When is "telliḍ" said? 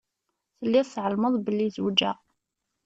0.57-0.87